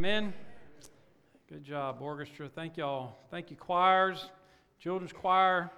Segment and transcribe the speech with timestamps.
[0.00, 0.32] Amen.
[1.50, 2.48] Good job, orchestra.
[2.48, 3.18] Thank y'all.
[3.30, 4.30] Thank you, choirs,
[4.78, 5.70] children's choir,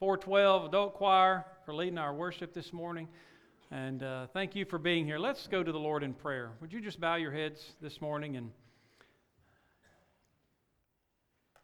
[0.00, 3.06] 412 adult choir, for leading our worship this morning.
[3.70, 5.20] And uh, thank you for being here.
[5.20, 6.50] Let's go to the Lord in prayer.
[6.60, 8.36] Would you just bow your heads this morning?
[8.36, 8.50] And,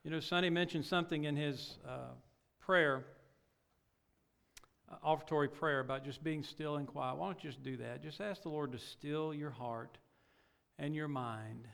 [0.05, 2.13] you know, Sonny mentioned something in his uh,
[2.61, 3.05] prayer,
[4.93, 7.17] uh, offertory prayer, about just being still and quiet.
[7.17, 8.01] Why don't you just do that?
[8.01, 9.99] Just ask the Lord to still your heart
[10.79, 11.67] and your mind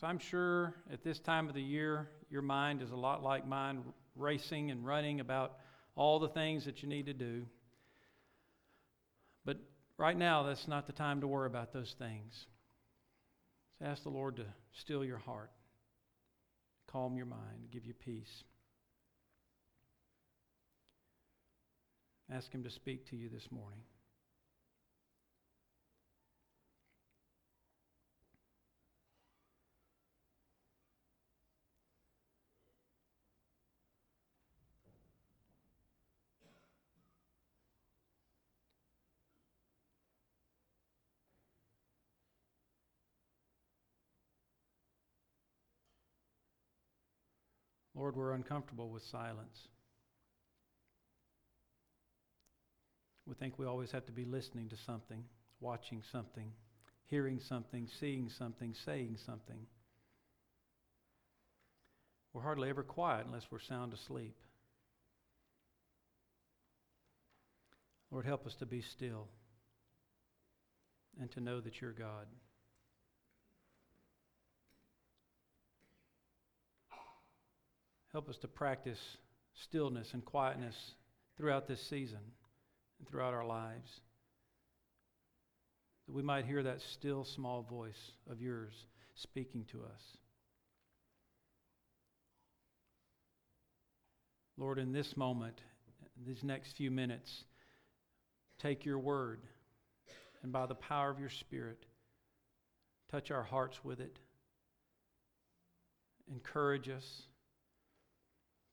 [0.00, 3.46] because I'm sure at this time of the year, your mind is a lot like
[3.46, 3.82] mine,
[4.16, 5.58] racing and running about
[5.94, 7.44] all the things that you need to do.
[9.44, 9.58] But
[9.98, 12.46] right now, that's not the time to worry about those things.
[13.78, 14.46] So ask the Lord to
[14.80, 15.50] still your heart,
[16.90, 18.44] calm your mind, give you peace.
[22.32, 23.80] Ask Him to speak to you this morning.
[48.00, 49.68] Lord, we're uncomfortable with silence.
[53.26, 55.22] We think we always have to be listening to something,
[55.60, 56.50] watching something,
[57.04, 59.66] hearing something, seeing something, saying something.
[62.32, 64.38] We're hardly ever quiet unless we're sound asleep.
[68.10, 69.28] Lord, help us to be still
[71.20, 72.28] and to know that you're God.
[78.12, 78.98] Help us to practice
[79.54, 80.76] stillness and quietness
[81.36, 82.18] throughout this season
[82.98, 84.00] and throughout our lives.
[86.06, 88.72] That we might hear that still small voice of yours
[89.14, 90.02] speaking to us.
[94.56, 95.60] Lord, in this moment,
[96.18, 97.44] in these next few minutes,
[98.58, 99.40] take your word
[100.42, 101.84] and by the power of your Spirit,
[103.10, 104.18] touch our hearts with it.
[106.30, 107.22] Encourage us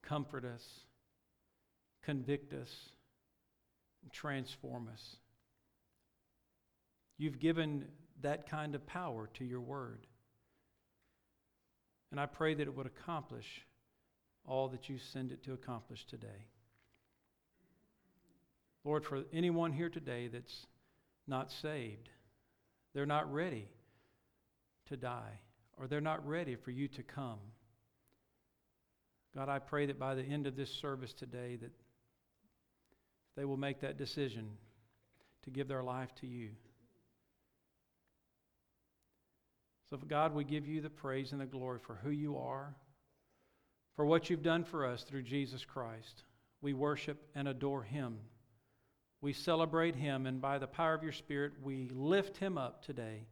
[0.02, 0.64] comfort us,
[2.02, 2.70] convict us,
[4.12, 5.16] transform us.
[7.18, 7.86] You've given
[8.22, 10.06] that kind of power to your word.
[12.10, 13.62] And I pray that it would accomplish
[14.46, 16.46] all that you send it to accomplish today.
[18.84, 20.66] Lord, for anyone here today that's
[21.26, 22.08] not saved,
[22.94, 23.68] they're not ready
[24.88, 25.40] to die,
[25.76, 27.38] or they're not ready for you to come.
[29.38, 31.70] God, I pray that by the end of this service today that
[33.36, 34.48] they will make that decision
[35.44, 36.48] to give their life to you.
[39.88, 42.74] So, God, we give you the praise and the glory for who you are,
[43.94, 46.24] for what you've done for us through Jesus Christ.
[46.60, 48.18] We worship and adore him.
[49.20, 53.28] We celebrate him, and by the power of your Spirit, we lift him up today.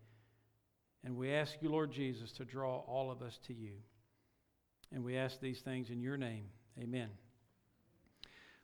[1.02, 3.72] And we ask you, Lord Jesus, to draw all of us to you.
[4.92, 6.44] And we ask these things in your name.
[6.80, 7.08] Amen.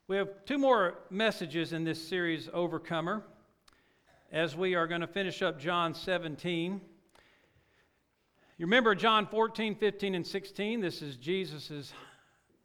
[0.07, 3.23] We have two more messages in this series, Overcomer,
[4.31, 6.81] as we are going to finish up John 17.
[8.59, 10.81] You remember John 14, 15, and 16?
[10.81, 11.93] This is Jesus'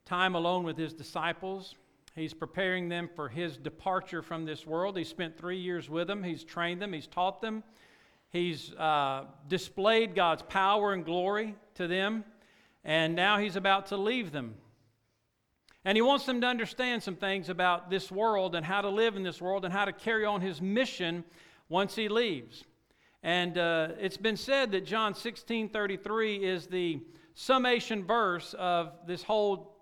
[0.06, 1.76] time alone with his disciples.
[2.16, 4.98] He's preparing them for his departure from this world.
[4.98, 6.24] He spent three years with them.
[6.24, 7.64] He's trained them, he's taught them,
[8.30, 12.24] he's uh, displayed God's power and glory to them
[12.88, 14.56] and now he's about to leave them.
[15.84, 19.18] And he wants them to understand some things about this world and how to live
[19.18, 21.26] in this world and how to carry on his mission
[21.68, 22.64] once he leaves.
[23.24, 27.02] And uh, it's been said that John 16 33 is the
[27.34, 29.76] summation verse of this whole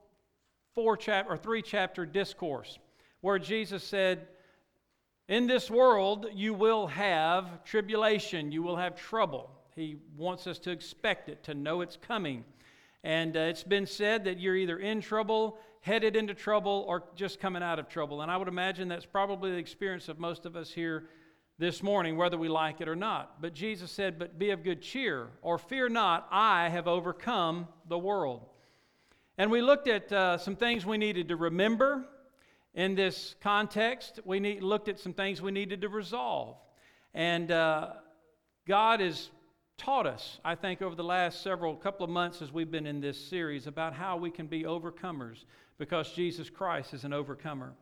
[0.74, 2.80] four chapter or three chapter discourse,
[3.22, 4.28] where Jesus said,
[5.28, 9.52] In this world you will have tribulation, you will have trouble.
[9.76, 12.44] He wants us to expect it, to know it's coming.
[13.06, 17.40] And uh, it's been said that you're either in trouble, headed into trouble, or just
[17.40, 18.24] coming out of trouble.
[18.24, 21.04] And I would imagine that's probably the experience of most of us here
[21.60, 23.40] this morning, whether we like it or not.
[23.44, 28.00] But Jesus said, But be of good cheer, or fear not, I have overcome the
[28.00, 28.42] world.
[29.38, 32.08] And we looked at uh, some things we needed to remember
[32.74, 34.19] in this context.
[34.25, 36.58] We need, looked at some things we needed to resolve.
[37.13, 37.90] And uh,
[38.68, 39.30] God is
[39.77, 43.01] taught us, I think, over the last several couple of months as we've been in
[43.01, 45.45] this series about how we can be overcomers
[45.77, 47.74] because Jesus Christ is an overcomer.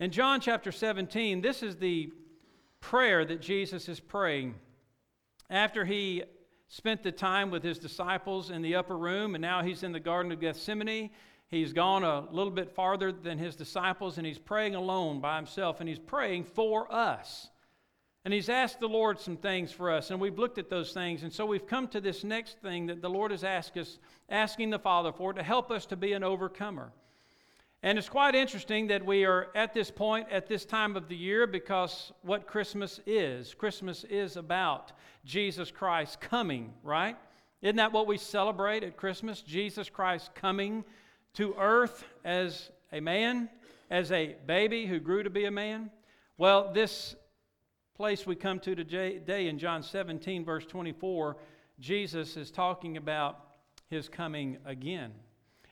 [0.00, 2.12] In John chapter 17, this is the
[2.80, 4.54] prayer that Jesus is praying
[5.50, 6.22] after he
[6.68, 10.00] spent the time with his disciples in the upper room, and now he's in the
[10.00, 11.10] Garden of Gethsemane.
[11.48, 15.80] He's gone a little bit farther than his disciples, and he's praying alone by himself,
[15.80, 17.48] and he's praying for us.
[18.28, 21.22] And he's asked the Lord some things for us, and we've looked at those things.
[21.22, 23.98] And so we've come to this next thing that the Lord has asked us,
[24.28, 26.92] asking the Father for to help us to be an overcomer.
[27.82, 31.16] And it's quite interesting that we are at this point at this time of the
[31.16, 33.54] year because what Christmas is.
[33.54, 34.92] Christmas is about
[35.24, 37.16] Jesus Christ coming, right?
[37.62, 39.40] Isn't that what we celebrate at Christmas?
[39.40, 40.84] Jesus Christ coming
[41.32, 43.48] to earth as a man,
[43.88, 45.90] as a baby who grew to be a man.
[46.36, 47.16] Well, this
[47.98, 51.36] place we come to today in John 17, verse 24,
[51.80, 53.40] Jesus is talking about
[53.90, 55.10] his coming again.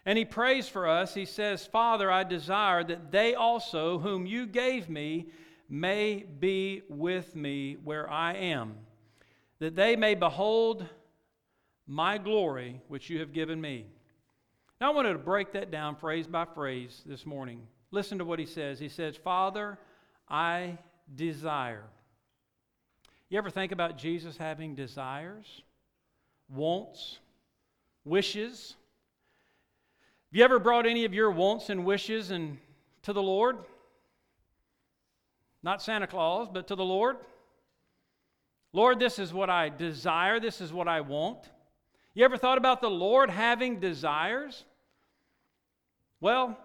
[0.05, 1.15] And he prays for us.
[1.15, 5.27] He says, Father, I desire that they also, whom you gave me,
[5.69, 8.75] may be with me where I am,
[9.61, 10.85] that they may behold
[11.87, 13.87] my glory which you have given me.
[14.81, 17.61] Now, I wanted to break that down phrase by phrase this morning.
[17.93, 18.81] Listen to what he says.
[18.81, 19.79] He says, Father,
[20.29, 20.77] I
[21.15, 21.85] desire.
[23.29, 25.63] You ever think about Jesus having desires,
[26.49, 27.19] wants,
[28.05, 28.77] wishes?
[30.31, 32.59] Have you ever brought any of your wants and wishes and
[33.03, 33.59] to the Lord?
[35.63, 37.17] Not Santa Claus, but to the Lord.
[38.73, 41.51] Lord, this is what I desire, this is what I want.
[42.15, 44.65] You ever thought about the Lord having desires?
[46.21, 46.57] Well,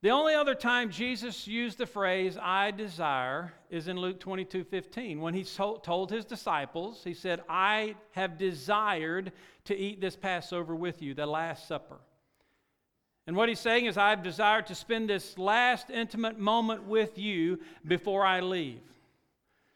[0.00, 5.20] the only other time Jesus used the phrase, I desire, is in Luke 22 15.
[5.20, 9.32] When he told his disciples, he said, I have desired
[9.64, 11.98] to eat this Passover with you, the Last Supper.
[13.26, 17.58] And what he's saying is, I've desired to spend this last intimate moment with you
[17.86, 18.80] before I leave.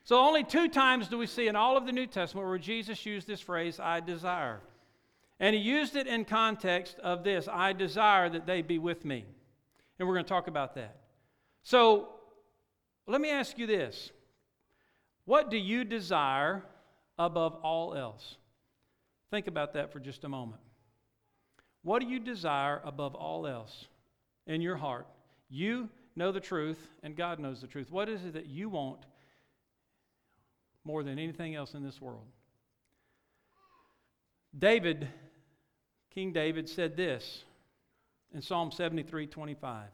[0.04, 3.04] So, only two times do we see in all of the New Testament where Jesus
[3.04, 4.60] used this phrase, I desire.
[5.38, 9.26] And he used it in context of this I desire that they be with me.
[10.02, 10.96] And we're going to talk about that.
[11.62, 12.08] So,
[13.06, 14.10] let me ask you this
[15.26, 16.64] What do you desire
[17.20, 18.34] above all else?
[19.31, 20.60] Think about that for just a moment.
[21.84, 23.87] What do you desire above all else
[24.49, 25.06] in your heart?
[25.49, 27.93] You know the truth, and God knows the truth.
[27.93, 29.06] What is it that you want
[30.82, 32.26] more than anything else in this world?
[34.58, 35.06] David,
[36.12, 37.44] King David, said this
[38.34, 39.88] in Psalm 73 25.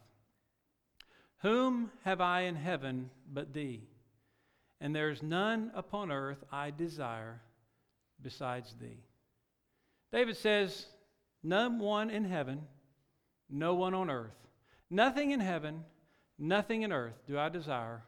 [1.42, 3.82] Whom have I in heaven but thee?
[4.80, 7.40] And there's none upon earth I desire
[8.22, 9.04] besides thee.
[10.12, 10.86] David says,
[11.42, 12.62] no one in heaven,
[13.48, 14.34] no one on earth.
[14.90, 15.84] Nothing in heaven,
[16.38, 18.02] nothing in earth do I desire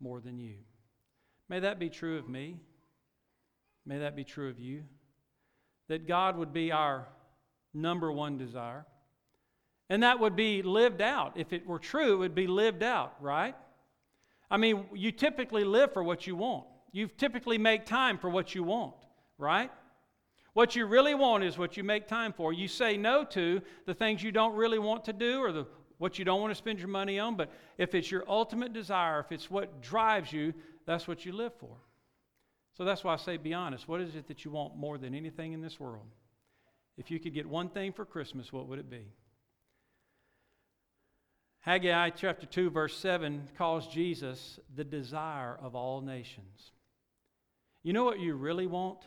[0.00, 0.56] more than you.
[1.48, 2.56] May that be true of me.
[3.86, 4.84] May that be true of you.
[5.88, 7.06] That God would be our
[7.72, 8.86] number one desire.
[9.90, 11.34] And that would be lived out.
[11.36, 13.54] If it were true, it would be lived out, right?
[14.50, 16.64] I mean, you typically live for what you want.
[16.92, 18.94] You typically make time for what you want,
[19.36, 19.70] right?
[20.52, 22.52] What you really want is what you make time for.
[22.52, 25.66] You say no to the things you don't really want to do or the,
[25.98, 29.18] what you don't want to spend your money on, but if it's your ultimate desire,
[29.18, 30.54] if it's what drives you,
[30.86, 31.76] that's what you live for.
[32.76, 33.88] So that's why I say be honest.
[33.88, 36.06] What is it that you want more than anything in this world?
[36.96, 39.06] If you could get one thing for Christmas, what would it be?
[41.64, 46.72] Haggai chapter 2, verse 7 calls Jesus the desire of all nations.
[47.82, 48.98] You know what you really want?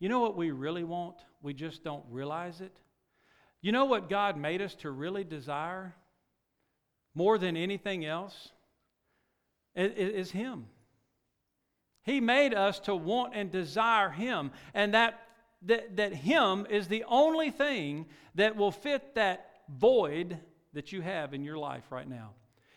[0.00, 1.14] You know what we really want?
[1.40, 2.76] We just don't realize it.
[3.60, 5.94] You know what God made us to really desire
[7.14, 8.48] more than anything else?
[9.76, 10.66] It is Him.
[12.02, 15.20] He made us to want and desire Him, and that,
[15.62, 20.40] that, that Him is the only thing that will fit that void
[20.72, 22.30] that you have in your life right now.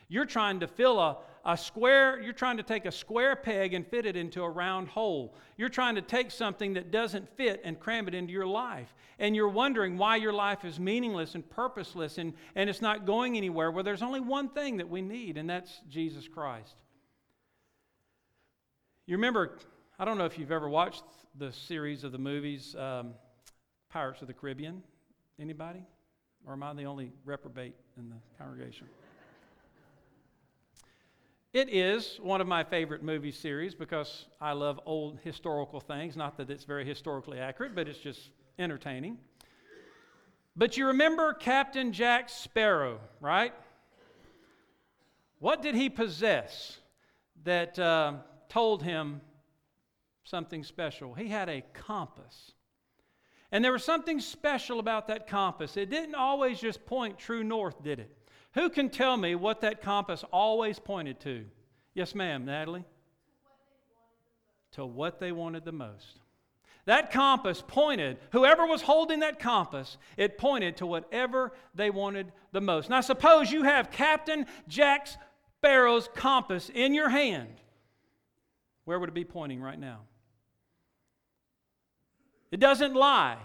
[0.07, 3.87] You're trying to fill a, a square, you're trying to take a square peg and
[3.87, 5.35] fit it into a round hole.
[5.55, 8.93] You're trying to take something that doesn't fit and cram it into your life.
[9.19, 13.37] And you're wondering why your life is meaningless and purposeless and, and it's not going
[13.37, 13.71] anywhere.
[13.71, 16.75] Well, there's only one thing that we need, and that's Jesus Christ.
[19.05, 19.59] You remember,
[19.97, 21.03] I don't know if you've ever watched
[21.37, 23.13] the series of the movies um,
[23.89, 24.83] Pirates of the Caribbean.
[25.39, 25.85] Anybody?
[26.45, 28.87] Or am I the only reprobate in the congregation?
[31.53, 36.15] It is one of my favorite movie series because I love old historical things.
[36.15, 39.17] Not that it's very historically accurate, but it's just entertaining.
[40.55, 43.53] But you remember Captain Jack Sparrow, right?
[45.39, 46.77] What did he possess
[47.43, 48.13] that uh,
[48.49, 49.21] told him
[50.23, 51.13] something special.
[51.13, 52.51] He had a compass.
[53.51, 55.75] And there was something special about that compass.
[55.75, 58.15] It didn't always just point true north, did it?
[58.53, 61.45] Who can tell me what that compass always pointed to?
[61.93, 62.85] Yes, ma'am, Natalie?
[64.73, 66.19] To what they wanted the most.
[66.85, 72.61] That compass pointed, whoever was holding that compass, it pointed to whatever they wanted the
[72.61, 72.89] most.
[72.89, 75.07] Now, suppose you have Captain Jack
[75.59, 77.49] Sparrow's compass in your hand.
[78.85, 79.99] Where would it be pointing right now?
[82.51, 83.37] It doesn't lie,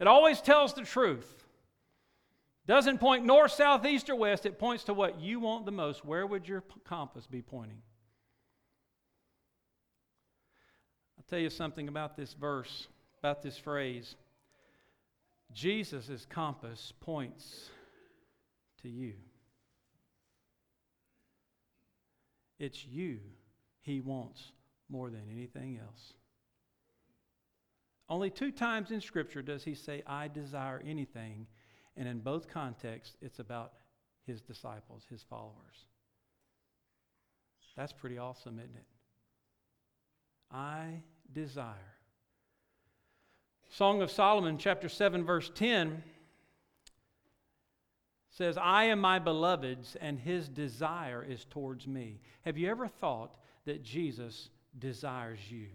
[0.00, 1.34] it always tells the truth.
[2.66, 4.44] Doesn't point north, south, east, or west.
[4.44, 6.04] It points to what you want the most.
[6.04, 7.80] Where would your compass be pointing?
[11.16, 12.88] I'll tell you something about this verse,
[13.20, 14.16] about this phrase.
[15.50, 17.70] Jesus' compass points
[18.82, 19.14] to you.
[22.58, 23.20] It's you
[23.80, 24.52] he wants
[24.90, 26.12] more than anything else.
[28.08, 31.46] Only two times in Scripture does he say, I desire anything.
[31.96, 33.72] And in both contexts, it's about
[34.26, 35.86] his disciples, his followers.
[37.76, 38.86] That's pretty awesome, isn't it?
[40.50, 41.74] I desire.
[43.70, 46.02] Song of Solomon, chapter 7, verse 10
[48.30, 52.20] says, I am my beloved's, and his desire is towards me.
[52.42, 55.68] Have you ever thought that Jesus desires you?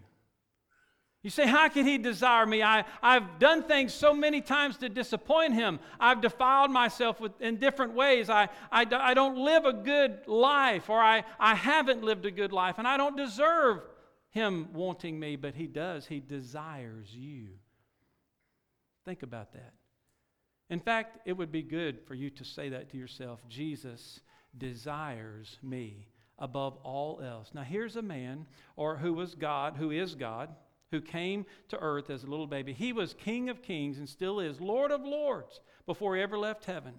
[1.24, 2.62] You say, How can he desire me?
[2.62, 5.80] I, I've done things so many times to disappoint him.
[5.98, 8.30] I've defiled myself with, in different ways.
[8.30, 12.52] I, I, I don't live a good life, or I, I haven't lived a good
[12.52, 13.82] life, and I don't deserve
[14.32, 16.06] him wanting me, but he does.
[16.06, 17.48] He desires you.
[19.06, 19.74] Think about that.
[20.70, 24.20] In fact, it would be good for you to say that to yourself Jesus
[24.58, 27.52] desires me above all else.
[27.54, 30.50] Now, here's a man, or who was God, who is God
[30.94, 32.72] who came to earth as a little baby.
[32.72, 36.66] He was King of kings and still is Lord of lords before he ever left
[36.66, 36.94] heaven.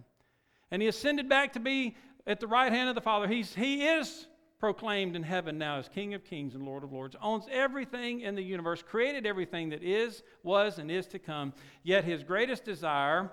[0.72, 1.96] And he ascended back to be
[2.26, 3.28] at the right hand of the Father.
[3.28, 4.26] He's, he is
[4.58, 8.34] proclaimed in heaven now as King of kings and Lord of lords, owns everything in
[8.34, 11.52] the universe, created everything that is, was, and is to come.
[11.84, 13.30] Yet his greatest desire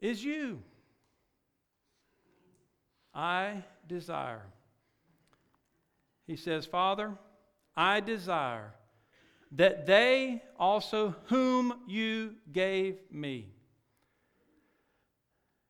[0.00, 0.60] is you.
[3.14, 4.42] I desire.
[6.26, 7.12] He says, Father,
[7.74, 8.74] I desire
[9.52, 13.48] that they also whom you gave me.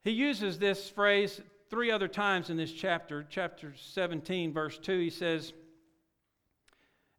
[0.05, 4.99] He uses this phrase three other times in this chapter, chapter 17, verse 2.
[4.99, 5.53] He says,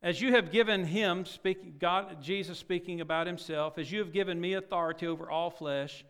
[0.02, 4.40] As you have given him, speaking, God, Jesus speaking about himself, as you have given
[4.40, 6.06] me authority over all flesh,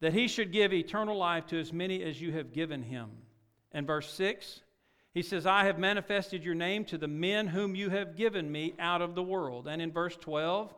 [0.00, 3.10] that he should give eternal life to as many as you have given him.
[3.72, 4.60] And verse 6
[5.14, 8.74] he says, I have manifested your name to the men whom you have given me
[8.78, 9.68] out of the world.
[9.68, 10.72] And in verse 12,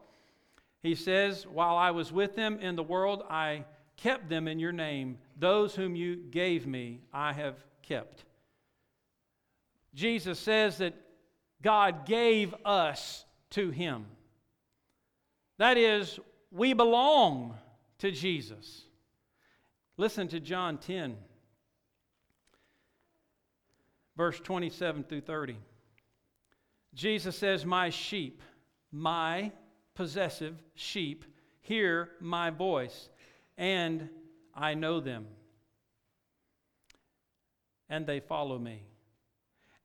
[0.83, 3.65] he says, While I was with them in the world, I
[3.97, 5.19] kept them in your name.
[5.39, 8.25] Those whom you gave me, I have kept.
[9.95, 10.95] Jesus says that
[11.63, 14.07] God gave us to him.
[15.59, 16.19] That is,
[16.51, 17.57] we belong
[17.99, 18.83] to Jesus.
[19.97, 21.17] Listen to John 10
[24.17, 25.57] verse 27 through 30.
[26.95, 28.43] Jesus says, My sheep,
[28.93, 29.51] my
[29.95, 31.25] possessive sheep,
[31.61, 33.09] hear my voice,
[33.57, 34.09] and
[34.55, 35.27] I know them,
[37.89, 38.83] and they follow me.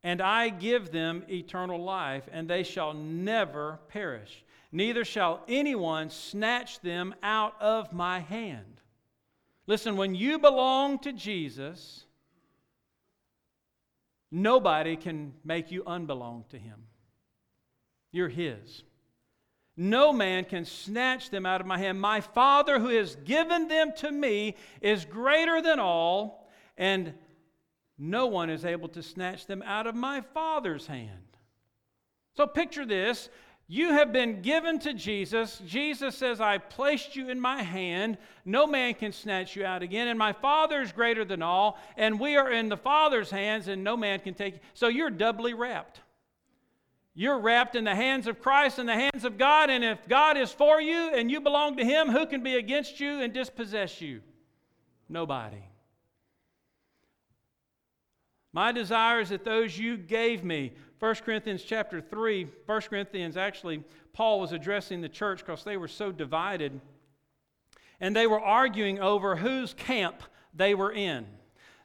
[0.04, 4.46] And I give them eternal life, and they shall never perish.
[4.72, 8.82] Neither shall anyone snatch them out of my hand.
[9.68, 12.06] Listen, when you belong to Jesus,
[14.32, 16.84] Nobody can make you unbelong to him.
[18.12, 18.84] You're his.
[19.76, 22.02] No man can snatch them out of my hand.
[22.02, 27.14] My Father, who has given them to me, is greater than all, and
[27.98, 31.38] no one is able to snatch them out of my Father's hand.
[32.36, 33.30] So picture this
[33.72, 35.62] you have been given to Jesus.
[35.64, 38.18] Jesus says, I placed you in my hand.
[38.44, 40.08] No man can snatch you out again.
[40.08, 41.78] And my Father is greater than all.
[41.96, 44.60] And we are in the Father's hands, and no man can take you.
[44.74, 46.02] So you're doubly wrapped.
[47.14, 49.70] You're wrapped in the hands of Christ and the hands of God.
[49.70, 53.00] And if God is for you and you belong to Him, who can be against
[53.00, 54.22] you and dispossess you?
[55.08, 55.64] Nobody.
[58.52, 63.84] My desire is that those you gave me 1 Corinthians chapter 3, 1 Corinthians, actually,
[64.12, 66.80] Paul was addressing the church because they were so divided.
[68.02, 70.22] And they were arguing over whose camp
[70.54, 71.26] they were in.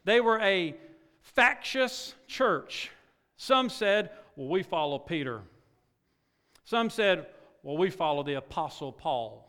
[0.04, 0.74] They were a
[1.20, 2.90] factious church.
[3.36, 5.42] Some said, well, we follow Peter.
[6.64, 7.26] Some said,
[7.62, 9.48] well, we follow the Apostle Paul.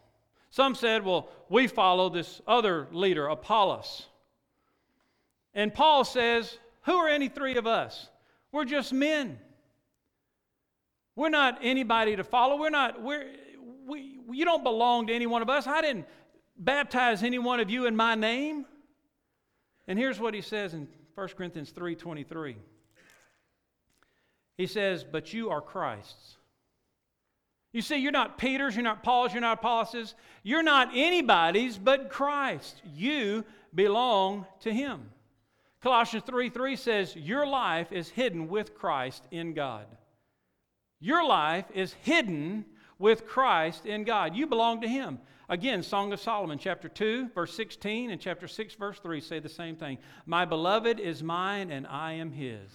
[0.51, 4.05] Some said, well, we follow this other leader, Apollos.
[5.53, 8.09] And Paul says, who are any three of us?
[8.51, 9.39] We're just men.
[11.15, 12.57] We're not anybody to follow.
[12.57, 13.25] We're not, we're,
[13.85, 15.67] we, you don't belong to any one of us.
[15.67, 16.05] I didn't
[16.57, 18.65] baptize any one of you in my name.
[19.87, 22.55] And here's what he says in 1 Corinthians 3:23.
[24.57, 26.37] He says, "But you are Christ's."
[27.71, 32.09] You see, you're not Peter's, you're not Paul's, you're not Apollos', you're not anybody's but
[32.09, 32.81] Christ.
[32.95, 33.43] You
[33.73, 35.11] belong to him.
[35.81, 39.85] Colossians 3 3 says, Your life is hidden with Christ in God.
[41.05, 42.65] Your life is hidden
[42.97, 44.35] with Christ in God.
[44.35, 45.19] You belong to Him.
[45.47, 49.47] Again, Song of Solomon, chapter 2, verse 16, and chapter 6, verse 3 say the
[49.47, 49.99] same thing.
[50.25, 52.71] My beloved is mine, and I am His.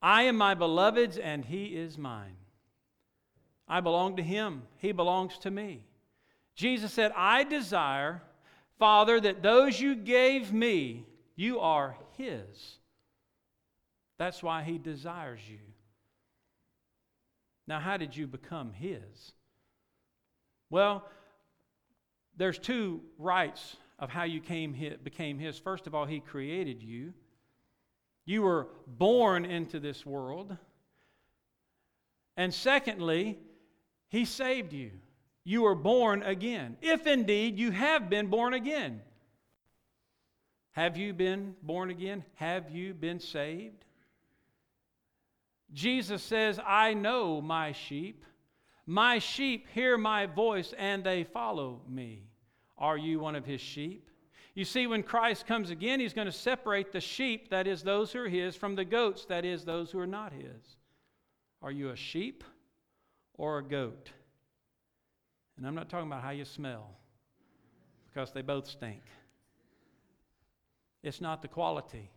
[0.00, 2.36] I am my beloved's, and He is mine.
[3.68, 5.84] I belong to Him, He belongs to me.
[6.54, 8.22] Jesus said, I desire,
[8.78, 11.04] Father, that those you gave me,
[11.36, 12.78] you are His.
[14.16, 15.58] That's why He desires you.
[17.66, 19.32] Now, how did you become His?
[20.70, 21.08] Well,
[22.36, 25.58] there's two rights of how you came, became His.
[25.58, 27.14] First of all, He created you.
[28.26, 30.56] You were born into this world.
[32.36, 33.38] And secondly,
[34.08, 34.90] He saved you.
[35.44, 39.02] You were born again, if indeed you have been born again.
[40.72, 42.24] Have you been born again?
[42.36, 43.84] Have you been saved?
[45.74, 48.24] Jesus says, I know my sheep.
[48.86, 52.28] My sheep hear my voice and they follow me.
[52.78, 54.08] Are you one of his sheep?
[54.54, 58.12] You see, when Christ comes again, he's going to separate the sheep, that is, those
[58.12, 60.76] who are his, from the goats, that is, those who are not his.
[61.60, 62.44] Are you a sheep
[63.34, 64.10] or a goat?
[65.56, 66.88] And I'm not talking about how you smell,
[68.12, 69.02] because they both stink.
[71.02, 72.10] It's not the quality,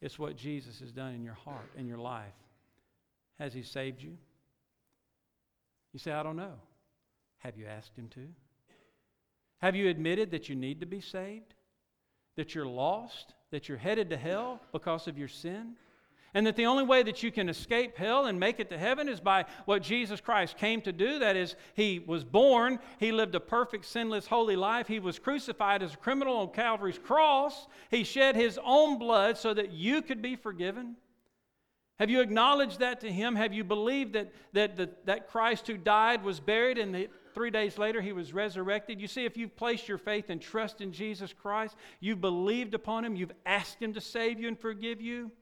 [0.00, 2.34] it's what Jesus has done in your heart, in your life.
[3.38, 4.16] Has He saved you?
[5.92, 6.54] You say, I don't know.
[7.38, 8.26] Have you asked Him to?
[9.58, 11.54] Have you admitted that you need to be saved?
[12.36, 13.34] That you're lost?
[13.50, 15.74] That you're headed to hell because of your sin?
[16.34, 19.08] And that the only way that you can escape hell and make it to heaven
[19.08, 21.18] is by what Jesus Christ came to do.
[21.18, 24.86] That is, He was born, He lived a perfect, sinless, holy life.
[24.86, 27.66] He was crucified as a criminal on Calvary's cross.
[27.90, 30.96] He shed His own blood so that you could be forgiven.
[31.98, 33.34] Have you acknowledged that to him?
[33.34, 37.50] Have you believed that, that, that, that Christ who died was buried and that three
[37.50, 39.00] days later he was resurrected?
[39.00, 43.04] You see, if you've placed your faith and trust in Jesus Christ, you've believed upon
[43.04, 45.32] him, you've asked him to save you and forgive you,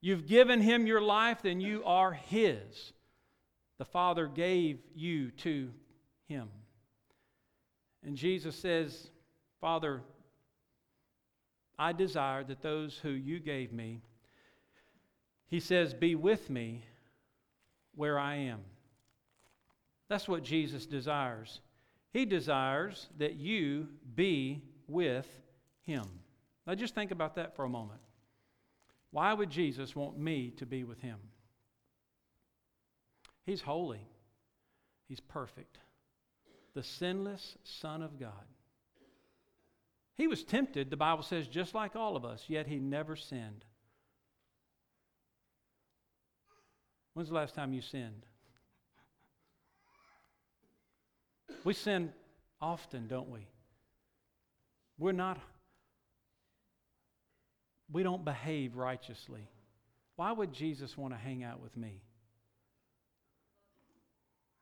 [0.00, 2.92] you've given him your life, then you are his.
[3.78, 5.70] The Father gave you to
[6.26, 6.48] him.
[8.04, 9.08] And Jesus says,
[9.60, 10.02] Father,
[11.78, 14.00] I desire that those who you gave me
[15.52, 16.82] he says, Be with me
[17.94, 18.60] where I am.
[20.08, 21.60] That's what Jesus desires.
[22.14, 25.28] He desires that you be with
[25.82, 26.06] Him.
[26.66, 28.00] Now, just think about that for a moment.
[29.10, 31.18] Why would Jesus want me to be with Him?
[33.44, 34.08] He's holy,
[35.06, 35.76] He's perfect,
[36.72, 38.46] the sinless Son of God.
[40.16, 43.66] He was tempted, the Bible says, just like all of us, yet He never sinned.
[47.14, 48.24] When's the last time you sinned?
[51.64, 52.12] We sin
[52.60, 53.46] often, don't we?
[54.98, 55.38] We're not,
[57.92, 59.48] we don't behave righteously.
[60.16, 62.00] Why would Jesus want to hang out with me?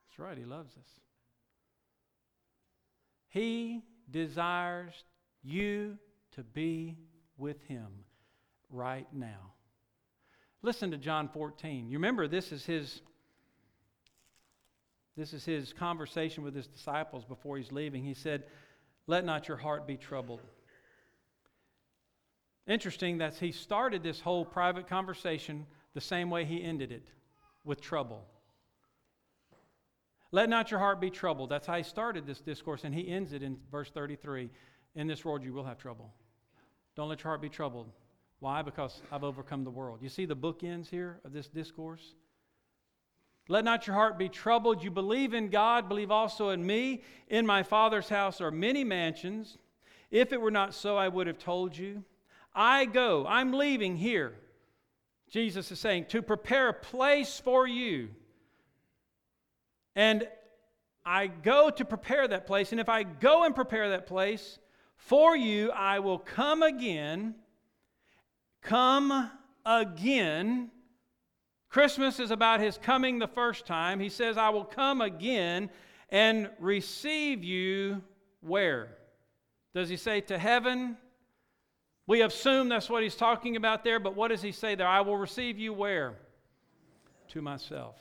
[0.08, 0.88] That's right, He loves us.
[3.28, 5.04] He desires
[5.42, 5.98] you
[6.32, 6.96] to be
[7.38, 7.88] with Him
[8.70, 9.52] right now.
[10.62, 11.88] Listen to John 14.
[11.88, 13.02] You remember this is his
[15.16, 18.04] this is his conversation with his disciples before he's leaving.
[18.04, 18.44] He said,
[19.06, 20.40] "Let not your heart be troubled."
[22.66, 27.10] Interesting that he started this whole private conversation the same way he ended it,
[27.64, 28.24] with trouble.
[30.30, 31.50] Let not your heart be troubled.
[31.50, 34.48] That's how he started this discourse, and he ends it in verse 33.
[34.94, 36.14] In this world you will have trouble.
[36.94, 37.92] Don't let your heart be troubled.
[38.40, 38.62] Why?
[38.62, 40.00] Because I've overcome the world.
[40.02, 42.14] You see the bookends here of this discourse?
[43.48, 44.82] Let not your heart be troubled.
[44.82, 47.02] You believe in God, believe also in me.
[47.28, 49.58] In my Father's house are many mansions.
[50.10, 52.04] If it were not so, I would have told you.
[52.54, 54.34] I go, I'm leaving here.
[55.28, 58.08] Jesus is saying, to prepare a place for you.
[59.94, 60.26] And
[61.04, 62.72] I go to prepare that place.
[62.72, 64.58] And if I go and prepare that place
[64.96, 67.34] for you, I will come again.
[68.62, 69.30] Come
[69.64, 70.70] again.
[71.68, 74.00] Christmas is about his coming the first time.
[74.00, 75.70] He says, I will come again
[76.08, 78.02] and receive you
[78.40, 78.96] where?
[79.74, 80.96] Does he say to heaven?
[82.06, 84.88] We assume that's what he's talking about there, but what does he say there?
[84.88, 86.14] I will receive you where?
[87.28, 87.94] To myself.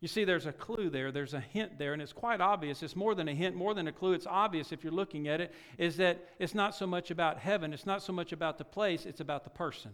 [0.00, 2.82] You see, there's a clue there, there's a hint there, and it's quite obvious.
[2.84, 4.12] It's more than a hint, more than a clue.
[4.12, 7.72] It's obvious if you're looking at it, is that it's not so much about heaven,
[7.72, 9.90] it's not so much about the place, it's about the person.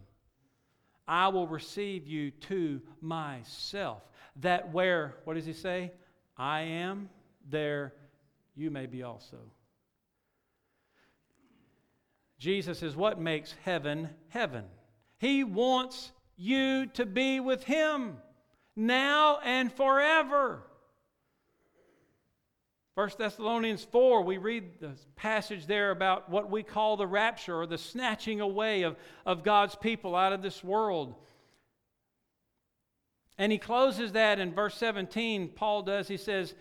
[1.08, 4.02] I will receive you to myself.
[4.36, 5.92] That where, what does he say?
[6.36, 7.08] I am,
[7.48, 7.94] there
[8.54, 9.38] you may be also.
[12.38, 14.64] Jesus is what makes heaven heaven.
[15.18, 18.18] He wants you to be with him
[18.76, 20.62] now and forever.
[22.94, 27.66] 1 Thessalonians 4, we read the passage there about what we call the rapture or
[27.66, 31.16] the snatching away of, of God's people out of this world.
[33.36, 36.06] And he closes that in verse 17, Paul does.
[36.06, 36.54] He says,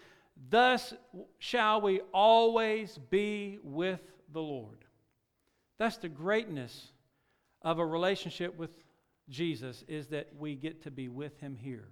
[0.49, 0.95] Thus
[1.38, 4.86] shall we always be with the Lord.
[5.78, 6.91] That's the greatness
[7.62, 8.76] of a relationship with
[9.30, 11.89] Jesus, is that we get to be with him here.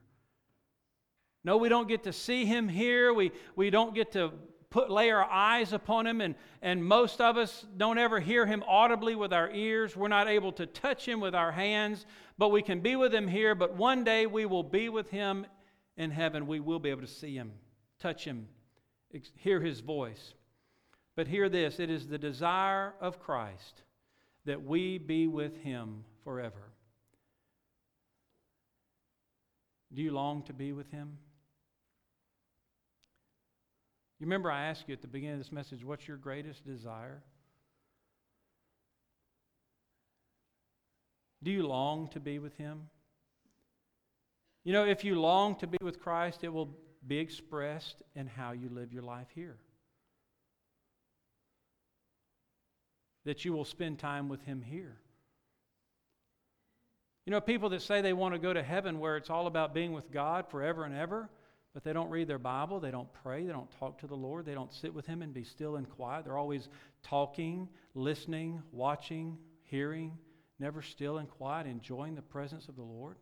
[1.43, 3.13] No, we don't get to see him here.
[3.13, 4.31] We, we don't get to
[4.69, 8.63] put, lay our eyes upon him, and, and most of us don't ever hear him
[8.67, 9.95] audibly with our ears.
[9.95, 12.05] We're not able to touch him with our hands,
[12.37, 13.53] but we can be with him here.
[13.55, 15.45] But one day we will be with him
[15.97, 16.47] in heaven.
[16.47, 17.51] We will be able to see him,
[17.99, 18.47] touch him,
[19.35, 20.33] hear his voice.
[21.15, 23.83] But hear this it is the desire of Christ
[24.45, 26.71] that we be with him forever.
[29.93, 31.17] Do you long to be with him?
[34.21, 37.23] You remember I asked you at the beginning of this message, what's your greatest desire?
[41.41, 42.83] Do you long to be with Him?
[44.63, 46.69] You know, if you long to be with Christ, it will
[47.07, 49.57] be expressed in how you live your life here.
[53.25, 54.97] That you will spend time with Him here.
[57.25, 59.73] You know, people that say they want to go to heaven where it's all about
[59.73, 61.27] being with God forever and ever,
[61.73, 64.45] but they don't read their Bible, they don't pray, they don't talk to the Lord,
[64.45, 66.25] they don't sit with Him and be still and quiet.
[66.25, 66.67] They're always
[67.03, 70.17] talking, listening, watching, hearing,
[70.59, 73.15] never still and quiet, enjoying the presence of the Lord.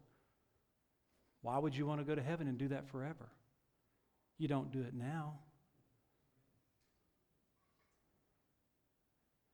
[1.42, 3.30] Why would you want to go to heaven and do that forever?
[4.38, 5.40] You don't do it now.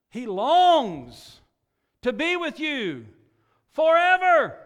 [0.09, 1.41] He longs
[2.01, 3.05] to be with you
[3.73, 4.57] forever.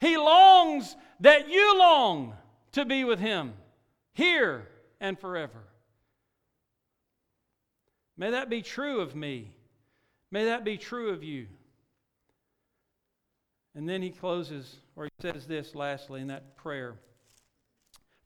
[0.00, 2.34] He longs that you long
[2.72, 3.54] to be with Him
[4.12, 4.68] here
[5.00, 5.64] and forever.
[8.16, 9.52] May that be true of me.
[10.30, 11.46] May that be true of you.
[13.74, 16.96] And then he closes, or he says this lastly in that prayer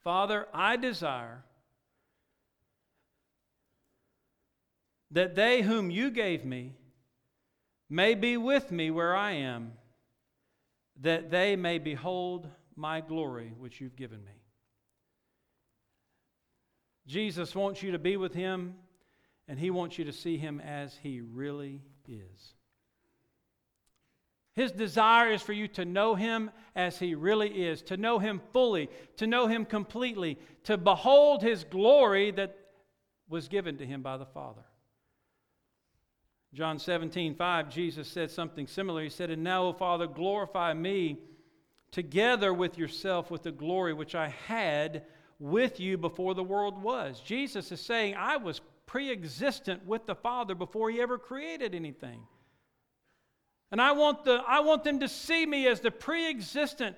[0.03, 1.45] Father, I desire
[5.11, 6.73] that they whom you gave me
[7.89, 9.73] may be with me where I am
[11.01, 14.43] that they may behold my glory which you've given me.
[17.07, 18.75] Jesus wants you to be with him,
[19.49, 22.55] and he wants you to see him as he really is.
[24.55, 28.41] His desire is for you to know him as he really is, to know him
[28.53, 32.57] fully, to know him completely, to behold his glory that
[33.29, 34.63] was given to him by the Father.
[36.55, 39.03] John 17, 5, Jesus said something similar.
[39.03, 41.19] He said, And now, O Father, glorify me
[41.91, 45.05] together with yourself with the glory which I had
[45.39, 47.21] with you before the world was.
[47.21, 52.21] Jesus is saying, I was pre existent with the Father before he ever created anything.
[53.71, 56.97] And I want, the, I want them to see me as the pre existent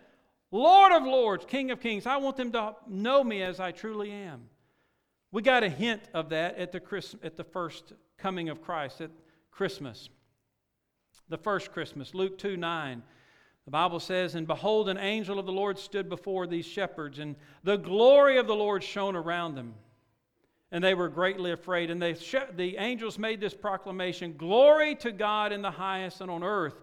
[0.50, 2.06] Lord of Lords, King of Kings.
[2.06, 4.42] I want them to know me as I truly am.
[5.30, 9.00] We got a hint of that at the, Christ, at the first coming of Christ,
[9.00, 9.10] at
[9.54, 10.08] Christmas.
[11.28, 13.02] The first Christmas, Luke 2 9.
[13.64, 17.36] The Bible says, And behold, an angel of the Lord stood before these shepherds, and
[17.62, 19.74] the glory of the Lord shone around them.
[20.70, 21.88] And they were greatly afraid.
[21.88, 22.14] And they,
[22.56, 26.82] the angels made this proclamation Glory to God in the highest, and on earth,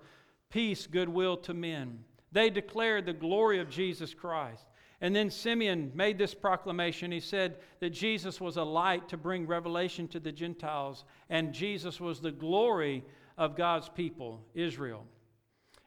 [0.50, 2.00] peace, goodwill to men.
[2.32, 4.66] They declared the glory of Jesus Christ.
[5.02, 7.12] And then Simeon made this proclamation.
[7.12, 12.00] He said that Jesus was a light to bring revelation to the Gentiles, and Jesus
[12.00, 13.04] was the glory
[13.38, 15.06] of God's people, Israel.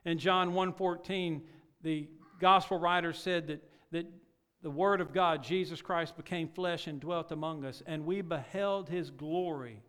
[0.05, 1.42] In John 1:14,
[1.83, 2.09] the
[2.40, 4.07] gospel writer said that, that
[4.62, 8.88] the Word of God, Jesus Christ, became flesh and dwelt among us, and we beheld
[8.88, 9.81] his glory,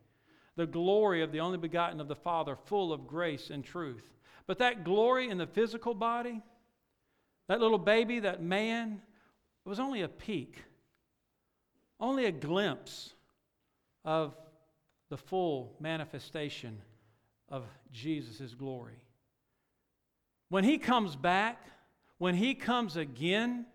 [0.55, 4.03] the glory of the only begotten of the Father, full of grace and truth.
[4.45, 6.43] But that glory in the physical body,
[7.47, 9.01] that little baby, that man,
[9.65, 10.63] it was only a peek,
[11.99, 13.13] only a glimpse
[14.03, 14.35] of
[15.09, 16.81] the full manifestation
[17.49, 19.01] of Jesus' glory.
[20.49, 21.65] When he comes back,
[22.17, 23.65] when he comes again,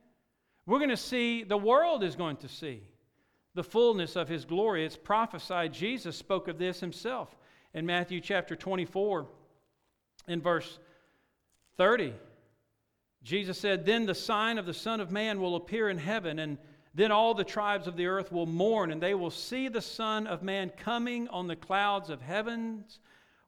[0.66, 2.83] we're going to see, the world is going to see
[3.55, 4.85] the fullness of his glory.
[4.85, 5.72] It's prophesied.
[5.72, 7.37] Jesus spoke of this himself
[7.74, 9.26] in Matthew chapter 24,
[10.29, 10.79] in verse
[11.76, 12.14] 30.
[13.22, 16.59] Jesus said, Then the sign of the Son of Man will appear in heaven, and
[16.94, 20.26] then all the tribes of the earth will mourn, and they will see the Son
[20.26, 22.98] of Man coming on the clouds of heavens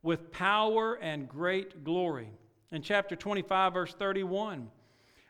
[0.03, 2.29] with power and great glory.
[2.71, 4.71] In chapter 25, verse 31,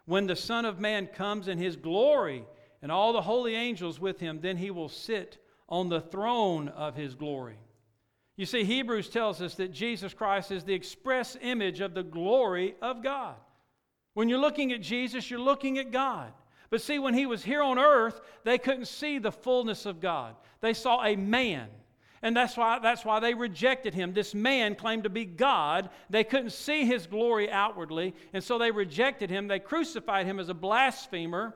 [0.04, 2.44] when the Son of Man comes in his glory
[2.82, 6.96] and all the holy angels with him, then he will sit on the throne of
[6.96, 7.56] his glory.
[8.36, 12.74] You see, Hebrews tells us that Jesus Christ is the express image of the glory
[12.82, 13.36] of God.
[14.14, 16.32] When you're looking at Jesus, you're looking at God.
[16.70, 20.36] But see, when he was here on earth, they couldn't see the fullness of God.
[20.60, 21.68] They saw a man.
[22.22, 24.12] And that's why, that's why they rejected him.
[24.12, 25.90] This man claimed to be God.
[26.08, 29.48] They couldn't see his glory outwardly, and so they rejected him.
[29.48, 31.54] They crucified him as a blasphemer.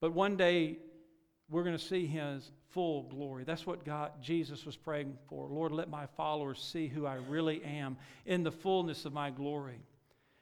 [0.00, 0.78] But one day,
[1.48, 3.44] we're going to see his full glory.
[3.44, 5.48] That's what God, Jesus was praying for.
[5.48, 7.96] Lord, let my followers see who I really am
[8.26, 9.80] in the fullness of my glory.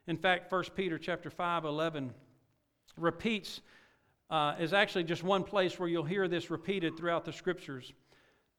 [0.07, 2.13] In fact, 1 Peter chapter 5, 11
[2.97, 3.61] repeats
[4.31, 7.93] uh, is actually just one place where you'll hear this repeated throughout the scriptures.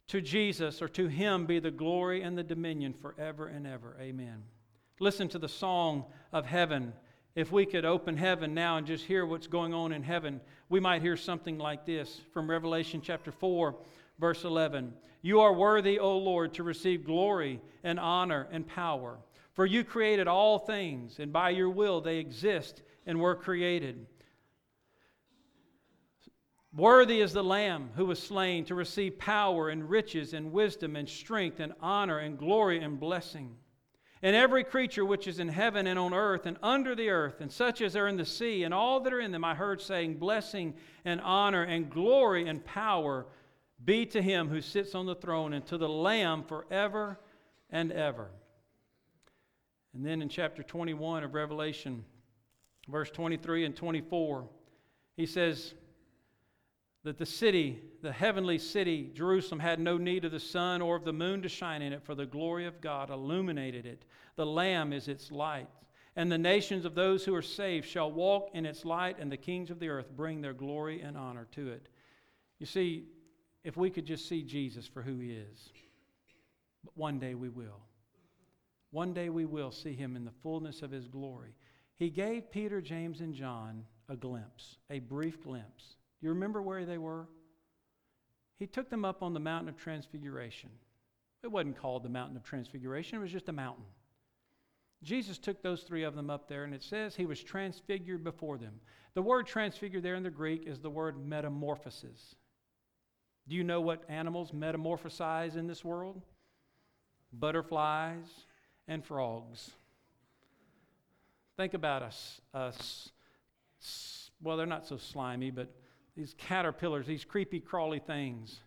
[0.09, 3.97] To Jesus or to him be the glory and the dominion forever and ever.
[3.99, 4.43] Amen.
[4.99, 6.93] Listen to the song of heaven.
[7.35, 10.79] If we could open heaven now and just hear what's going on in heaven, we
[10.79, 13.75] might hear something like this from Revelation chapter 4,
[14.19, 14.93] verse 11.
[15.21, 19.17] You are worthy, O Lord, to receive glory and honor and power.
[19.55, 24.05] For you created all things, and by your will they exist and were created.
[26.75, 31.07] Worthy is the Lamb who was slain to receive power and riches and wisdom and
[31.07, 33.55] strength and honor and glory and blessing.
[34.21, 37.49] And every creature which is in heaven and on earth and under the earth, and
[37.49, 40.15] such as are in the sea, and all that are in them, I heard saying,
[40.15, 40.73] Blessing
[41.05, 43.25] and honor and glory and power
[43.85, 47.19] be to him who sits on the throne and to the Lamb forever
[47.69, 48.31] and ever.
[49.95, 52.05] And then in chapter 21 of Revelation,
[52.87, 54.47] verse 23 and 24,
[55.17, 55.73] he says,
[57.05, 61.05] that the city, the heavenly city, Jerusalem, had no need of the sun or of
[61.05, 64.05] the moon to shine in it, for the glory of God illuminated it.
[64.35, 65.67] The Lamb is its light.
[66.15, 69.37] And the nations of those who are saved shall walk in its light, and the
[69.37, 71.89] kings of the earth bring their glory and honor to it.
[72.57, 73.05] You see,
[73.63, 75.69] if we could just see Jesus for who he is,
[76.83, 77.81] but one day we will.
[78.95, 81.53] One day we will see him in the fullness of his glory.
[81.97, 85.97] He gave Peter, James, and John a glimpse, a brief glimpse.
[86.21, 87.27] Do You remember where they were?
[88.57, 90.69] He took them up on the mountain of transfiguration.
[91.43, 93.83] It wasn't called the mountain of transfiguration, it was just a mountain.
[95.03, 98.57] Jesus took those three of them up there, and it says he was transfigured before
[98.57, 98.79] them.
[99.13, 102.35] The word transfigured there in the Greek is the word metamorphosis.
[103.49, 106.21] Do you know what animals metamorphosize in this world?
[107.33, 108.44] Butterflies
[108.87, 109.71] and frogs.
[111.57, 113.11] Think about us, us
[114.41, 115.69] well, they're not so slimy, but
[116.15, 118.59] these caterpillars, these creepy, crawly things,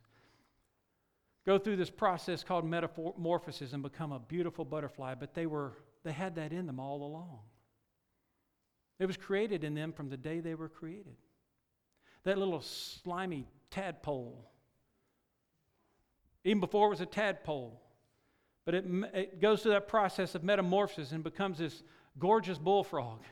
[1.47, 5.73] go through this process called metamorphosis and become a beautiful butterfly, but they, were,
[6.05, 7.41] they had that in them all along.
[8.99, 11.17] It was created in them from the day they were created.
[12.25, 14.51] That little slimy tadpole,
[16.45, 17.81] even before it was a tadpole,
[18.69, 21.83] but it, it goes through that process of metamorphosis and becomes this
[22.19, 23.21] gorgeous bullfrog.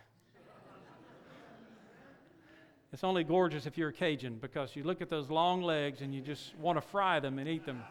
[2.90, 6.14] It's only gorgeous if you're a Cajun because you look at those long legs and
[6.14, 7.82] you just want to fry them and eat them.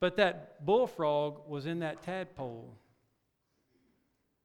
[0.00, 2.74] but that bullfrog was in that tadpole.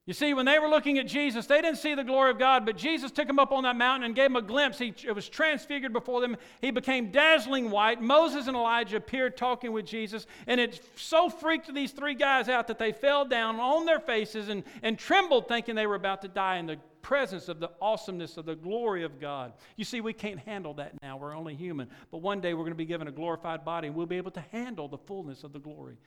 [0.10, 2.66] You see, when they were looking at Jesus, they didn't see the glory of God,
[2.66, 4.80] but Jesus took them up on that mountain and gave them a glimpse.
[4.80, 6.36] He, it was transfigured before them.
[6.62, 8.02] He became dazzling white.
[8.02, 12.66] Moses and Elijah appeared talking with Jesus, and it so freaked these three guys out
[12.70, 16.28] that they fell down on their faces and, and trembled, thinking they were about to
[16.28, 19.54] die in the presence of the awesomeness of the glory of God.
[19.76, 21.18] You see, we can't handle that now.
[21.18, 21.88] We're only human.
[22.10, 24.32] But one day we're going to be given a glorified body, and we'll be able
[24.32, 26.00] to handle the fullness of the glory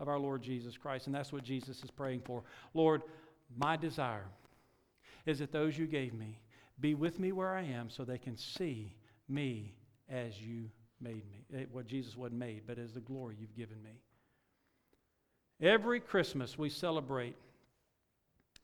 [0.00, 1.06] of our Lord Jesus Christ.
[1.06, 2.42] And that's what Jesus is praying for.
[2.74, 3.02] Lord,
[3.56, 4.26] my desire
[5.26, 6.38] is that those you gave me
[6.80, 8.96] be with me where I am so they can see
[9.28, 9.74] me
[10.08, 11.44] as you made me.
[11.54, 14.00] Eh, what Jesus wasn't made, but as the glory you've given me.
[15.60, 17.36] Every Christmas we celebrate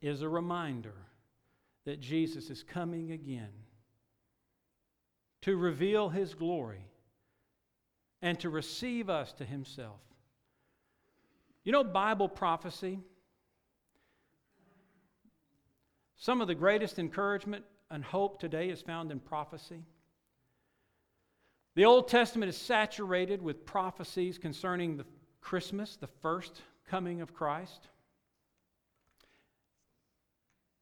[0.03, 0.95] is a reminder
[1.85, 3.53] that Jesus is coming again
[5.43, 6.85] to reveal his glory
[8.23, 10.01] and to receive us to himself.
[11.65, 12.99] You know, Bible prophecy,
[16.21, 19.83] some of the greatest encouragement and hope today is found in prophecy.
[21.77, 25.07] The Old Testament is saturated with prophecies concerning the
[25.41, 27.89] Christmas, the first coming of Christ.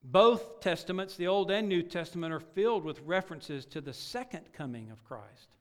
[0.02, 4.90] Both testaments, the Old and New Testament, are filled with references to the second coming
[4.90, 5.54] of Christ.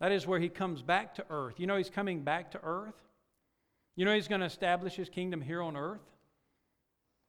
[0.00, 1.58] That is where he comes back to earth.
[1.58, 2.94] You know, he's coming back to earth.
[3.94, 6.02] You know, he's going to establish his kingdom here on earth.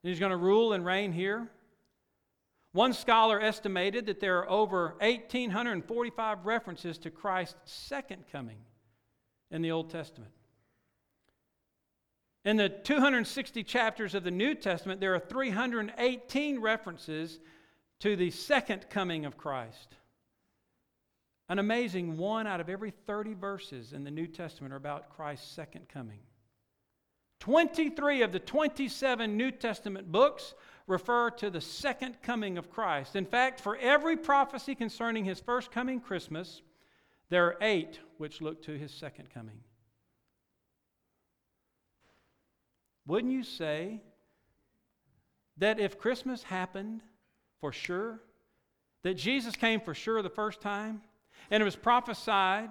[0.08, 1.50] He's going to rule and reign here.
[2.72, 8.60] One scholar estimated that there are over 1,845 references to Christ's second coming
[9.52, 10.32] in the Old Testament.
[12.46, 17.40] In the 260 chapters of the New Testament, there are 318 references
[18.00, 19.96] to the second coming of Christ.
[21.50, 25.52] An amazing one out of every 30 verses in the New Testament are about Christ's
[25.52, 26.20] second coming.
[27.40, 30.54] 23 of the 27 New Testament books
[30.88, 33.16] refer to the second coming of Christ.
[33.16, 36.62] In fact, for every prophecy concerning his first coming Christmas,
[37.30, 39.60] there are eight which look to his second coming.
[43.06, 44.02] Wouldn't you say
[45.58, 47.04] that if Christmas happened
[47.60, 48.22] for sure,
[49.04, 51.02] that Jesus came for sure the first time,
[51.50, 52.70] and it was prophesied,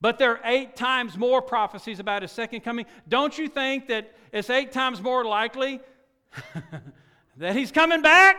[0.00, 4.14] but there are eight times more prophecies about his second coming, don't you think that
[4.32, 5.80] it's eight times more likely
[7.36, 8.36] that he's coming back?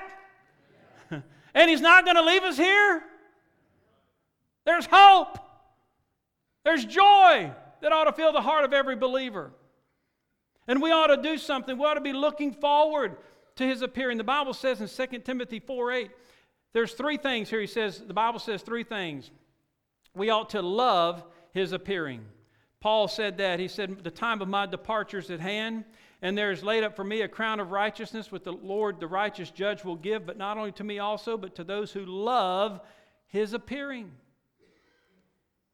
[1.53, 3.03] and he's not going to leave us here?
[4.65, 5.39] There's hope.
[6.63, 9.51] There's joy that ought to fill the heart of every believer.
[10.67, 11.77] And we ought to do something.
[11.77, 13.17] We ought to be looking forward
[13.55, 14.17] to his appearing.
[14.17, 16.11] The Bible says in 2 Timothy 4 8,
[16.73, 17.59] there's three things here.
[17.59, 19.31] He says, the Bible says three things.
[20.13, 22.25] We ought to love his appearing.
[22.79, 23.59] Paul said that.
[23.59, 25.83] He said, The time of my departure is at hand,
[26.21, 29.07] and there is laid up for me a crown of righteousness, which the Lord, the
[29.07, 32.79] righteous judge, will give, but not only to me also, but to those who love
[33.27, 34.11] his appearing.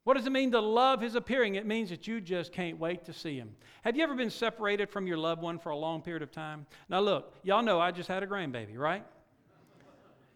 [0.03, 1.55] What does it mean to love his appearing?
[1.55, 3.55] It means that you just can't wait to see him.
[3.83, 6.67] Have you ever been separated from your loved one for a long period of time?
[6.89, 9.03] Now, look, y'all know I just had a grandbaby, right?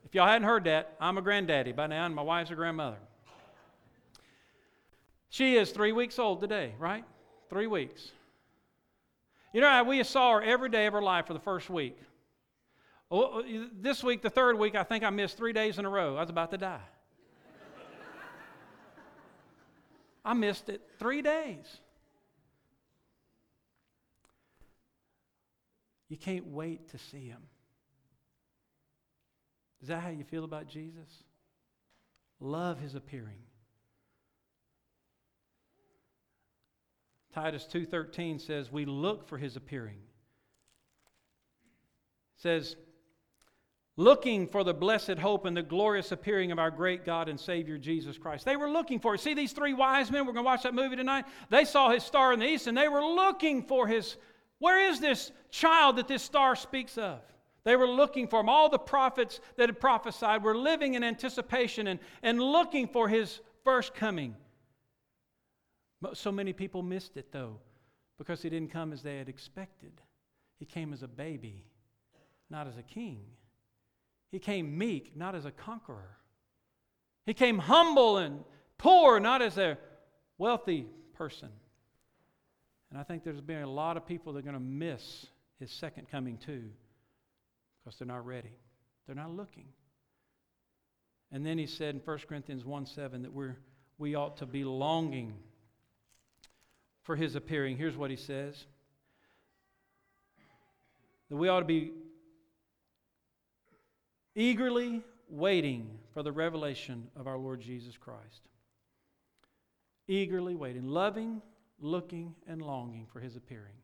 [0.05, 2.97] If y'all hadn't heard that, I'm a granddaddy by now, and my wife's a grandmother.
[5.39, 7.05] She is three weeks old today, right?
[7.49, 8.11] Three weeks.
[9.53, 11.97] You know, we saw her every day of her life for the first week.
[13.09, 15.89] Oh, oh, this week, the third week, I think I missed three days in a
[15.89, 16.17] row.
[16.17, 16.81] I was about to die.
[20.25, 21.79] I missed it three days.
[26.09, 27.43] You can't wait to see him.
[29.81, 31.23] Is that how you feel about Jesus?
[32.41, 33.39] Love his appearing.
[37.33, 40.01] Titus 2:13 says we look for his appearing.
[42.35, 42.75] It says
[43.99, 47.77] looking for the blessed hope and the glorious appearing of our great God and Savior
[47.77, 48.45] Jesus Christ.
[48.45, 49.19] They were looking for it.
[49.19, 51.25] See these three wise men, we're going to watch that movie tonight.
[51.49, 54.15] They saw his star in the east and they were looking for his.
[54.59, 57.19] Where is this child that this star speaks of?
[57.65, 58.47] They were looking for him.
[58.47, 63.41] All the prophets that had prophesied were living in anticipation and, and looking for his
[63.65, 64.35] first coming.
[66.13, 67.57] So many people missed it, though,
[68.17, 69.91] because he didn't come as they had expected.
[70.57, 71.65] He came as a baby,
[72.49, 73.21] not as a king.
[74.31, 76.17] He came meek, not as a conqueror.
[77.25, 78.43] He came humble and
[78.77, 79.77] poor, not as a
[80.37, 81.49] wealthy person.
[82.89, 85.27] And I think there's been a lot of people that are going to miss
[85.59, 86.63] his second coming too
[87.83, 88.55] because they're not ready.
[89.05, 89.65] They're not looking.
[91.31, 93.57] And then he said in 1 Corinthians 1 7 that we're,
[93.97, 95.35] we ought to be longing
[97.03, 97.77] for his appearing.
[97.77, 98.65] Here's what he says
[101.29, 101.91] that we ought to be
[104.35, 108.47] eagerly waiting for the revelation of our Lord Jesus Christ.
[110.07, 111.41] Eagerly waiting, loving,
[111.79, 113.75] looking, and longing for his appearing.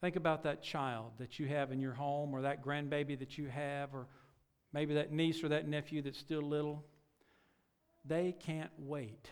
[0.00, 3.46] Think about that child that you have in your home, or that grandbaby that you
[3.48, 4.06] have, or
[4.72, 6.84] maybe that niece or that nephew that's still little.
[8.04, 9.30] They can't wait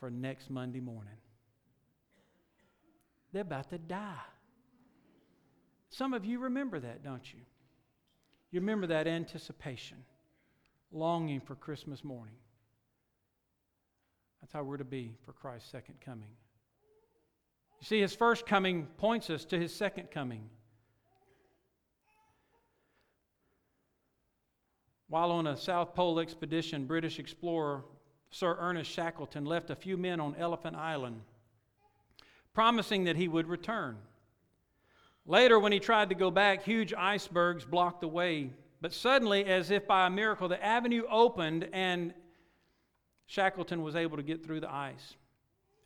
[0.00, 1.14] for next Monday morning.
[3.32, 4.14] They're about to die.
[5.90, 7.40] Some of you remember that, don't you?
[8.50, 9.98] You remember that anticipation,
[10.90, 12.34] longing for Christmas morning.
[14.40, 16.28] That's how we're to be for Christ's second coming.
[17.80, 20.48] You see, his first coming points us to his second coming.
[25.08, 27.84] While on a South Pole expedition, British explorer
[28.30, 31.20] Sir Ernest Shackleton left a few men on Elephant Island,
[32.54, 33.96] promising that he would return.
[35.24, 38.50] Later, when he tried to go back, huge icebergs blocked the way.
[38.80, 42.12] But suddenly, as if by a miracle, the avenue opened and
[43.26, 45.16] Shackleton was able to get through the ice.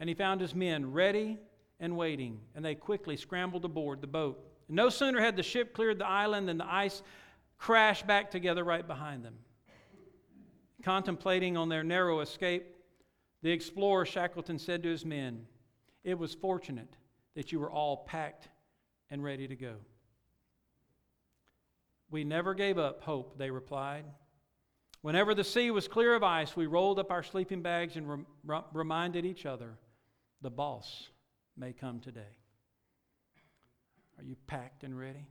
[0.00, 1.38] And he found his men ready
[1.78, 4.42] and waiting, and they quickly scrambled aboard the boat.
[4.68, 7.02] No sooner had the ship cleared the island than the ice
[7.58, 9.34] crashed back together right behind them.
[10.82, 12.66] Contemplating on their narrow escape,
[13.42, 15.46] the explorer Shackleton said to his men,
[16.06, 16.96] It was fortunate
[17.34, 18.48] that you were all packed
[19.10, 19.74] and ready to go.
[22.12, 24.04] We never gave up hope, they replied.
[25.02, 28.64] Whenever the sea was clear of ice, we rolled up our sleeping bags and rem-
[28.72, 29.78] reminded each other
[30.42, 31.08] the boss
[31.56, 32.36] may come today.
[34.16, 35.26] Are you packed and ready?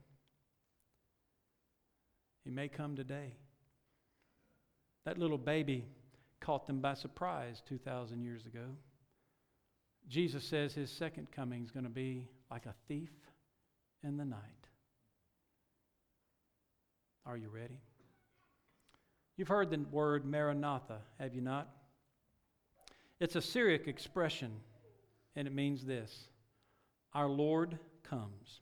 [2.43, 3.37] He may come today.
[5.05, 5.85] That little baby
[6.41, 8.75] caught them by surprise 2,000 years ago.
[10.07, 13.11] Jesus says his second coming is going to be like a thief
[14.03, 14.39] in the night.
[17.25, 17.79] Are you ready?
[19.35, 21.67] You've heard the word Maranatha, have you not?
[23.19, 24.51] It's a Syriac expression,
[25.35, 26.27] and it means this
[27.13, 28.61] Our Lord comes.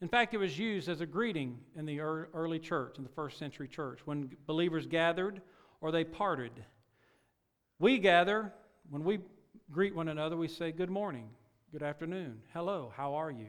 [0.00, 3.38] In fact, it was used as a greeting in the early church, in the first
[3.38, 5.42] century church, when believers gathered
[5.82, 6.52] or they parted.
[7.78, 8.52] We gather,
[8.88, 9.18] when we
[9.70, 11.28] greet one another, we say, Good morning,
[11.72, 13.48] good afternoon, hello, how are you?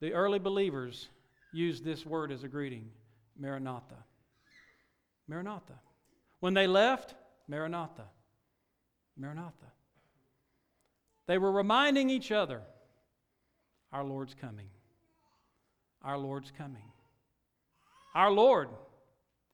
[0.00, 1.08] The early believers
[1.52, 2.90] used this word as a greeting
[3.38, 3.96] Maranatha.
[5.26, 5.74] Maranatha.
[6.40, 7.14] When they left,
[7.48, 8.04] Maranatha.
[9.16, 9.72] Maranatha.
[11.26, 12.62] They were reminding each other,
[13.92, 14.68] Our Lord's coming.
[16.02, 16.90] Our Lord's coming.
[18.14, 18.68] Our Lord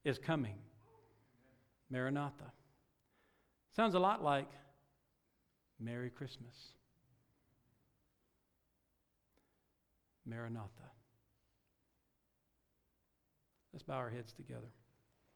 [0.04, 0.56] is coming.
[1.90, 2.52] Maranatha.
[3.74, 4.48] Sounds a lot like
[5.84, 6.54] Merry Christmas.
[10.26, 10.90] Maranatha.
[13.72, 14.70] Let's bow our heads together.